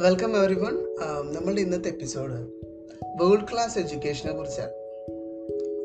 [0.00, 0.74] Welcome every one
[1.32, 2.32] നമ്മളുടെ ഇന്നത്തെ episode
[3.22, 4.70] world class എഡ്യൂക്കേഷനെ കുറിച്ചാണ്.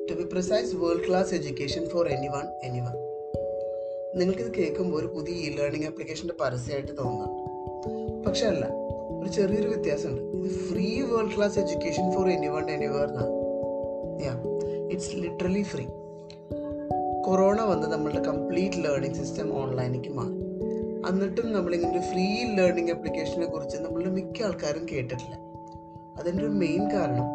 [0.09, 2.43] To be precise world class education for anyone
[2.79, 2.95] anyone
[4.19, 8.69] നിങ്ങൾക്കിത് കേൾക്കുമ്പോൾ ഒരു പുതിയ ഇ ലേണിംഗ് ആപ്ലിക്കേഷന്റെ പരസ്യമായിട്ട് തോന്നുന്നുണ്ട് പക്ഷെ അല്ല
[9.21, 10.37] ഒരു ചെറിയൊരു വ്യത്യാസമുണ്ട്.
[10.37, 13.33] ഇത് free world class education for anyone anywhere എന്നാണ്
[14.91, 15.85] ഇറ്റ്സ് ലിറ്ററലി ഫ്രീ
[17.25, 20.44] കൊറോണ വന്ന് നമ്മളുടെ കംപ്ലീറ്റ് ലേണിംഗ് സിസ്റ്റം ഓൺലൈനിലേക്ക് മാറി
[21.09, 25.35] എന്നിട്ടും നമ്മളിങ്ങനെ ഒരു ഫ്രീ ലേണിംഗ് ആപ്ലിക്കേഷനെ കുറിച്ച് നമ്മളുടെ മിക്ക ആൾക്കാരും കേട്ടിട്ടില്ല.
[26.19, 27.27] അതിന്റെ ഒരു മെയിൻ കാരണം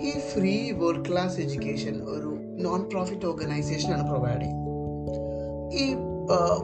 [0.00, 2.30] ഈ ഫ്രീ വേൾഡ് ക്ലാസ് എഡ്യൂക്കേഷൻ ഒരു
[2.62, 4.68] നോൺ പ്രോഫിറ്റ് ഓർഗനൈസേഷനാണ് പ്രൊവൈഡ് ചെയ്യുന്നത്.
[5.72, 5.96] ഈ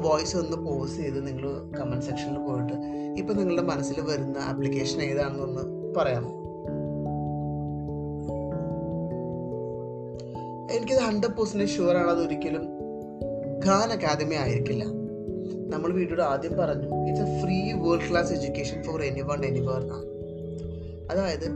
[0.01, 2.73] വോയിസ് ഒന്ന് പോസ് ചെയ്ത് നിങ്ങൾ കമന്റ് സെക്ഷനിൽ പോയിട്ട്
[3.21, 6.31] ഇപ്പം നിങ്ങളുടെ മനസ്സിൽ വരുന്ന ആപ്ലിക്കേഷൻ ഏതാണെന്നൊന്ന് പറയാമോ?
[10.73, 12.65] എനിക്കത് ഹൺഡ്രഡ് പെർസെന്റേജ് ഷുവർ ആണ് അതൊരിക്കലും
[13.67, 15.04] ഖാൻ അക്കാദമി ആയിരിക്കില്ല.
[15.75, 20.09] നമ്മൾ വീഡിയോയുടെ ആദ്യം പറഞ്ഞു it's a free world class education for anyone anywhere എന്നാണ്
[21.11, 21.47] അതായത്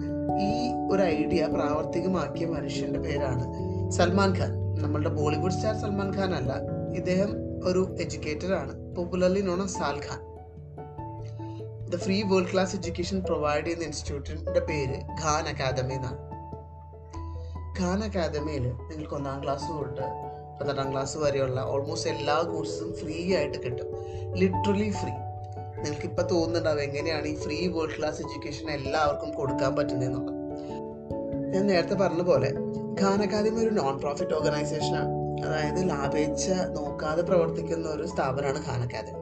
[0.41, 0.51] ഈ
[0.93, 3.45] ഒരു ഐഡിയ പ്രാവർത്തികമാക്കിയ മനുഷ്യന്റെ പേരാണ്
[3.91, 4.53] സൽമാൻ ഖാൻ.
[4.83, 6.53] നമ്മളുടെ ബോളിവുഡ് സ്റ്റാർ സൽമാൻ ഖാൻ അല്ല
[6.95, 7.31] ഇദ്ദേഹം
[7.65, 10.21] ഒരു എഡ്യൂക്കേറ്റർ ആണ് popularly known Sal Khan.
[11.91, 16.21] The free world class education provide ചെയ്യുന്ന ഇൻസ്റ്റിറ്റ്യൂട്ടിന്റെ പേര് ഖാൻ അക്കാദമി എന്നാണ്
[17.81, 20.07] ഖാൻ അക്കാദമിയിൽ നിങ്ങൾക്ക് ഒന്നാം ക്ലാസ് തൊട്ട്
[20.61, 23.87] പന്ത്രണ്ടാം ക്ലാസ് വരെയുള്ള ഓൾമോസ്റ്റ് എല്ലാ കോഴ്സും ഫ്രീ ആയിട്ട് കിട്ടും.
[24.35, 25.13] ലിറ്ററലി ഫ്രീ
[25.77, 30.35] നിങ്ങൾക്ക് ഇപ്പം തോന്നുന്നുണ്ടാവും എങ്ങനെയാണ് ഈ ഫ്രീ വേൾഡ് ക്ലാസ് എഡ്യൂക്കേഷൻ എല്ലാവർക്കും കൊടുക്കാൻ പറ്റുന്നതെന്നുള്ളത്
[31.55, 32.53] ഞാൻ നേരത്തെ പറഞ്ഞ പോലെ
[33.01, 35.13] ഖാൻ അക്കാദമി ഒരു നോൺ പ്രോഫിറ്റ് ഓർഗനൈസേഷനാണ്
[35.45, 39.19] അതായത് ലാഭേച്ഛ നോക്കാതെ പ്രവർത്തിക്കുന്ന ഒരു സ്ഥാപനമാണ് ഖാൻ അക്കാദമി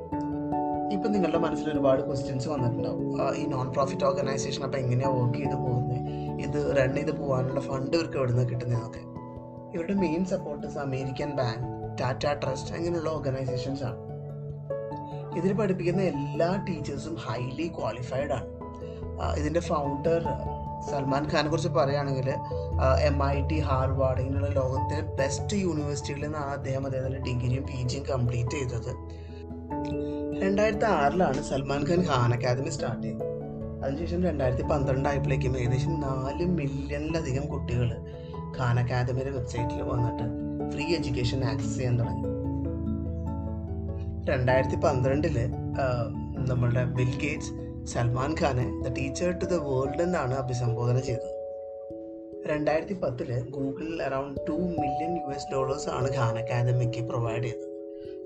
[0.95, 3.37] ഇപ്പം നിങ്ങളുടെ മനസ്സിൽ ഒരുപാട് ക്വസ്റ്റ്യൻസ് വന്നിട്ടുണ്ടാവും.
[3.37, 5.97] ഈ നോൺ പ്രോഫിറ്റ് ഓർഗനൈസേഷൻ അപ്പം എങ്ങനെയാണ് വർക്ക് ചെയ്ത് പോകുന്നത്
[6.41, 9.16] ഇത് റൺ ചെയ്ത് പോകാനുള്ള ഫണ്ട് ഇവർക്ക് എവിടെ നിന്ന് കിട്ടുന്നതൊക്കെ
[9.77, 11.64] ഇവരുടെ main supporters American bank
[12.00, 14.00] Tata trust അങ്ങനെയുള്ള ഓർഗനൈസേഷൻസ് ആണ്.
[15.38, 18.48] ഇതിൽ പഠിപ്പിക്കുന്ന എല്ലാ ടീച്ചേഴ്സും ഹൈലി ക്വാളിഫൈഡ് ആണ്.
[19.36, 20.23] ഇതിന്റെ ഫൗണ്ടർ
[20.90, 22.28] സൽമാൻ ഖാനെ കുറിച്ച് പറയുകയാണെങ്കിൽ
[23.01, 28.51] എം ഐ ടി ഹാർവാർഡ് ഇങ്ങനെയുള്ള ലോകത്തിലെ ബെസ്റ്റ് യൂണിവേഴ്സിറ്റികളിൽ നിന്നാണ് അദ്ദേഹം അദ്ദേഹത്തിന്റെ ഡിഗ്രിയും പി ജിയും കംപ്ലീറ്റ്
[28.51, 28.92] ചെയ്തത്.
[30.42, 33.24] രണ്ടായിരത്തി ആറിലാണ് സൽമാൻ ഖാൻ ഖാൻ അക്കാദമി സ്റ്റാർട്ട് ചെയ്തത്.
[33.84, 37.89] അതിനുശേഷം രണ്ടായിരത്തി പന്ത്രണ്ട് ആയപ്പോഴേക്കും ഏകദേശം നാല് മില്യണിലധികം കുട്ടികൾ
[38.58, 40.27] ഖാൻ അക്കാദമിയുടെ വെബ്സൈറ്റിൽ വന്നിട്ട്
[40.73, 42.23] ഫ്രീ എഡ്യൂക്കേഷൻ ആക്സസ് ചെയ്യാൻ തുടങ്ങി.
[44.30, 45.39] രണ്ടായിരത്തി പന്ത്രണ്ടിൽ
[46.48, 47.52] നമ്മളുടെ ബിൽ ഗേറ്റ്സ്
[47.92, 51.33] സൽമാൻ ഖാനെ the teacher to the world എന്നാണ് അഭിസംബോധന ചെയ്തത്.
[52.46, 57.67] രണ്ടായിരത്തി പത്തിൽ ഗൂഗിളിൽ around two million U S dollars ആണ് ഖാൻ അക്കാദമിക്ക് പ്രൊവൈഡ് ചെയ്തത്.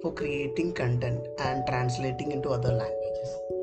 [0.03, 3.60] For creating content and translating into other languages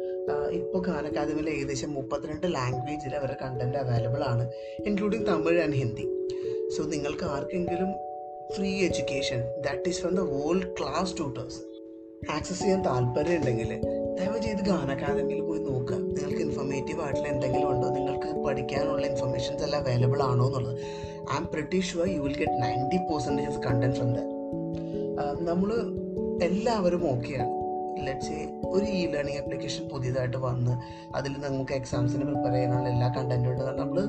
[0.52, 4.44] ഇപ്പോൾ ഖാൻ അക്കാദമിയിൽ ഏകദേശം മുപ്പത്തിരണ്ട് ലാംഗ്വേജിൽ അവരുടെ കണ്ടന്റ് അവൈലബിൾ ആണ്
[4.85, 6.06] including Tamil and Hindi
[6.69, 7.91] so നിങ്ങൾക്ക് ആർക്കെങ്കിലും
[8.56, 11.59] free education that is from the world class tutors
[12.31, 13.69] access ചെയ്യാൻ താല്പര്യം ഉണ്ടെങ്കിൽ
[14.19, 17.90] ദയവ് ചെയ്ത് ഖാൻ അക്കാദമിയിൽ പോയി നോക്കുക നിങ്ങൾക്ക് ഇൻഫോർമേറ്റീവ് ആയിട്ടുള്ള എന്തെങ്കിലും ഉണ്ടോ?
[17.90, 20.80] നിങ്ങൾക്ക് പഠിക്കാനുള്ള ഇൻഫർമേഷൻസ് എല്ലാം അവൈലബിൾ ആണോ എന്നുള്ളത്.
[21.38, 24.22] I'm pretty sure you will get ninety percentage content from the
[25.41, 25.69] നമ്മൾ
[26.41, 27.53] എല്ലാവരും ഓക്കെയാണ്
[28.06, 30.72] ലെറ്റ്സ് ഒരു ഇ ലേണിംഗ് ആപ്ലിക്കേഷൻ പുതിയതായിട്ട് വന്ന്
[31.16, 33.63] അതിൽ നമുക്ക് എക്സാംസിന് പ്രിപ്പയർ ചെയ്യാനുള്ള എല്ലാ കണ്ടന്റും ഉണ്ട്.
[33.63, 34.06] നമ്മൾ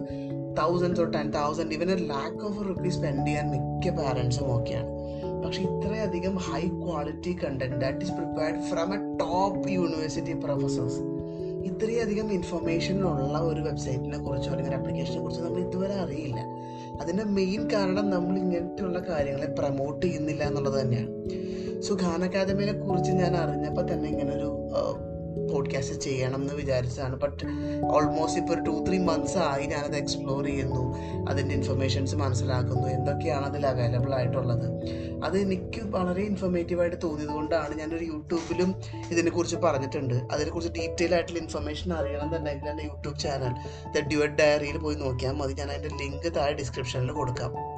[0.55, 4.99] തൗസൻഡ് ഓർ ടെൻ തൗസൻഡ് ഇവൻ ലാക്ക് ഓഫ് റുപ്പീസ് സ്പെൻഡ് ചെയ്യാൻ മിക്ക പാരൻസും ഓക്കെയാണ്
[5.45, 11.01] പക്ഷെ ഇത്രയധികം high quality content that is prepared from a top university professors
[11.65, 16.41] ഇത്രയധികം ഇൻഫർമേഷൻ ഉള്ള ഒരു വെബ്സൈറ്റിനെ കുറിച്ചോ അല്ലെങ്കിൽ ആപ്ലിക്കേഷനെ കുറിച്ചോ നമ്മൾ ഇതുവരെ അറിയില്ല.
[17.01, 21.11] അതിന്റെ മെയിൻ കാരണം നമ്മൾ ഇങ്ങനത്തെയുള്ള കാര്യങ്ങളെ പ്രൊമോട്ട് ചെയ്യുന്നില്ല എന്നുള്ളത് തന്നെയാണ്.
[21.81, 24.69] സോ ഖാൻ അക്കാദമിനെ കുറിച്ച് ഞാൻ അറിഞ്ഞപ്പോൾ തന്നെ ഇങ്ങനെ ഒരു
[25.53, 27.17] പോഡ്കാസ്റ്റ് ചെയ്യണം എന്ന് വിചാരിച്ചതാണ്.
[27.17, 27.45] ബട്ട്
[27.85, 30.97] ഓൾമോസ്റ്റ് ഇപ്പോൾ ഒരു ടു ത്രീ മന്ത്സ് ആയി ഞാനത് എക്സ്പ്ലോർ ചെയ്യുന്നു.
[31.31, 32.89] അതിന്റെ ഇൻഫർമേഷൻസ് മനസ്സിലാക്കുന്നു.
[32.89, 34.67] എന്തൊക്കെയാണ് അതിൽ അവൈലബിൾ ആയിട്ടുള്ളത്.
[35.25, 38.75] അത് എനിക്ക് വളരെ ഇൻഫർമേറ്റീവ് ആയിട്ട് തോന്നിയത് കൊണ്ടാണ് ഞാനൊരു യൂട്യൂബിലും
[39.11, 40.15] ഇതിനെക്കുറിച്ച് പറഞ്ഞിട്ടുണ്ട്.
[40.15, 43.55] അതിനെക്കുറിച്ച് ഡീറ്റെയിൽ ആയിട്ടുള്ള ഇൻഫർമേഷൻ അറിയണം എന്നുണ്ടെങ്കിൽ എന്റെ യൂട്യൂബ് ചാനൽ
[43.99, 45.53] ദ ഡ്യുവറ്റ് ഡയറിയിൽ പോയി നോക്കിയാൽ മതി.
[45.53, 47.78] ഞാൻ അതിന്റെ ലിങ്ക് താഴെ ഡിസ്ക്രിപ്ഷനിൽ കൊടുക്കാം.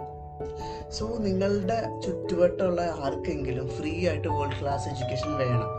[0.96, 5.70] സോ നിങ്ങളുടെ ചുറ്റുവട്ടമുള്ള ആർക്കെങ്കിലും ഫ്രീ ആയിട്ട് വേൾഡ് ക്ലാസ് എഡ്യൂക്കേഷൻ വേണം.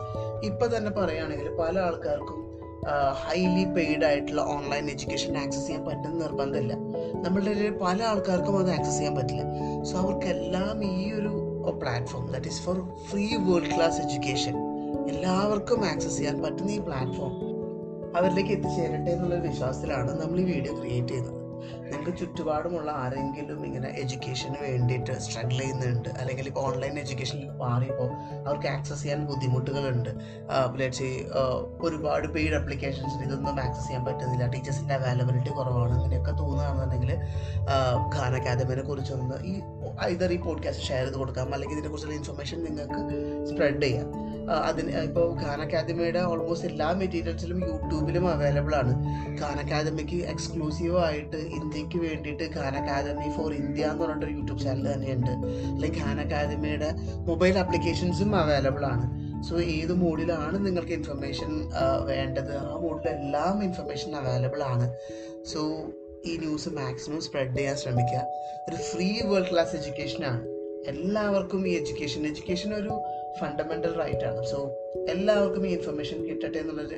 [0.50, 2.40] ഇപ്പം തന്നെ പറയുകയാണെങ്കിൽ പല ആൾക്കാർക്കും
[3.24, 6.74] ഹൈലി പെയ്ഡ് ആയിട്ടുള്ള ഓൺലൈൻ എഡ്യൂക്കേഷൻ ആക്സസ് ചെയ്യാൻ പറ്റുന്ന നിർബന്ധമില്ല.
[7.26, 9.44] നമ്മളുടെ ഇടയിൽ പല ആൾക്കാർക്കും അത് ആക്സസ് ചെയ്യാൻ പറ്റില്ല.
[9.90, 11.34] സോ അവർക്കെല്ലാം ഈ ഒരു
[11.82, 12.78] platform that is for
[13.10, 14.56] free world class education
[15.12, 17.34] എല്ലാവർക്കും ആക്സസ് ചെയ്യാൻ പറ്റുന്ന ഈ പ്ലാറ്റ്ഫോം
[18.18, 21.41] അവരിലേക്ക് എത്തിച്ചേരട്ടെ എന്നുള്ളൊരു വിശ്വാസത്തിലാണ് നമ്മൾ ഈ വീഡിയോ ക്രിയേറ്റ് ചെയ്യുന്നത്.
[22.02, 28.10] നിങ്ങൾക്ക് ചുറ്റുപാടുമുള്ള ആരെങ്കിലും ഇങ്ങനെ എഡ്യൂക്കേഷന് വേണ്ടിയിട്ട് സ്ട്രഗിൾ ചെയ്യുന്നുണ്ട് അല്ലെങ്കിൽ ഇപ്പോൾ ഓൺലൈൻ എഡ്യൂക്കേഷനിൽ മാറിയപ്പോൾ
[28.48, 30.10] അവർക്ക് ആക്സസ് ചെയ്യാൻ ബുദ്ധിമുട്ടുകളുണ്ട്.
[30.80, 31.10] ലെറ്റ്സ്
[31.86, 34.48] ഒരുപാട് പെയ്ഡ് അപ്ലിക്കേഷൻസിന് ഇതൊന്നും ആക്സസ് ചെയ്യാൻ പറ്റുന്നില്ല.
[34.56, 35.94] ടീച്ചേഴ്സിന്റെ അവൈലബിലിറ്റി കുറവാണ്.
[36.00, 37.14] അങ്ങനെയൊക്കെ തോന്നുകയാണെന്നുണ്ടെങ്കിൽ
[38.16, 39.56] ഖാൻ അക്കാദമിനെ കുറിച്ചൊന്ന് ഈ
[40.16, 44.10] ഇതർ ഈ പോഡ്കാസ്റ്റ് ഷെയർ ചെയ്ത് കൊടുക്കാം അല്ലെങ്കിൽ ഇതിനെക്കുറിച്ചുള്ള ഇൻഫർമേഷൻ നിങ്ങൾക്ക് സ്പ്രെഡ് ചെയ്യാം.
[44.50, 48.94] അതിന് ഇപ്പോൾ ഖാൻ അക്കാദമിയുടെ ഓൾമോസ്റ്റ് എല്ലാ മെറ്റീരിയൽസിലും യൂട്യൂബിലും അവൈലബിൾ ആണ്.
[49.42, 55.32] ഖാൻ അക്കാദമിക്ക് എക്സ്ക്ലൂസീവ് ആയിട്ട് ഇന്ത്യയ്ക്ക് വേണ്ടിയിട്ട് ഖാൻ അക്കാദമി ഫോർ ഇന്ത്യ എന്ന് പറഞ്ഞിട്ടൊരു യൂട്യൂബ് ചാനൽ തന്നെയുണ്ട്.
[55.32, 56.92] അല്ലെങ്കിൽ ഖാൻ അക്കാദമിയുടെ
[57.30, 59.32] മൊബൈൽ ആപ്ലിക്കേഷൻസും അവൈലബിൾ ആണ്.
[59.44, 61.70] സോ ഏത് മോഡിലാണ് നിങ്ങൾക്ക് ഇൻഫർമേഷൻ
[62.06, 62.58] വേണ്ടത്?
[62.58, 64.96] ആ മോഡിലെല്ലാം ഇൻഫർമേഷൻ അവൈലബിൾ ആണ്.
[65.54, 65.60] സോ
[66.26, 68.24] ഈ ന്യൂസ് മാക്സിമം സ്പ്രെഡ് ചെയ്യാൻ ശ്രമിക്കുക.
[68.70, 70.42] ഒരു ഫ്രീ വേൾഡ് ക്ലാസ് എഡ്യൂക്കേഷനാണ്
[70.88, 73.02] എല്ലാവർക്കും ഈ എഡ്യൂക്കേഷൻ എഡ്യൂക്കേഷൻ ഒരു
[73.40, 74.46] ഫണ്ടമെന്റൽ റൈറ്റ് ആണ്.
[74.46, 74.58] സോ
[75.10, 76.96] എല്ലാവർക്കും ഈ ഇൻഫർമേഷൻ കിട്ടട്ടെ എന്നുള്ളൊരു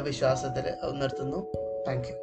[0.00, 1.52] വിശ്വാസത്തിൽ നിർത്തുന്നു.
[1.88, 2.14] Thank you